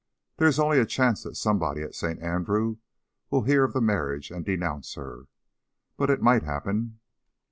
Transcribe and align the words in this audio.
There 0.37 0.47
is 0.47 0.57
only 0.57 0.79
a 0.79 0.85
chance 0.87 1.21
that 1.21 1.35
somebody 1.37 1.83
at 1.83 1.93
St. 1.93 2.19
Andrew 2.23 2.77
will 3.29 3.43
hear 3.43 3.63
of 3.63 3.73
the 3.73 3.81
marriage 3.81 4.31
and 4.31 4.43
denounce 4.43 4.95
her, 4.95 5.27
but 5.95 6.09
it 6.09 6.23
might 6.23 6.41
happen. 6.41 6.99